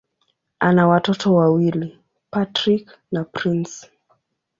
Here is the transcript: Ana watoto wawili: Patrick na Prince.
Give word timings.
Ana 0.59 0.87
watoto 0.87 1.33
wawili: 1.35 1.99
Patrick 2.31 2.97
na 3.11 3.23
Prince. 3.23 3.87